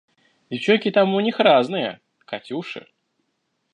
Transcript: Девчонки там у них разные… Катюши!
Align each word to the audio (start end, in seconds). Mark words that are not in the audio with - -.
Девчонки 0.49 0.89
там 0.89 1.13
у 1.13 1.19
них 1.19 1.39
разные… 1.39 2.01
Катюши! 2.25 2.87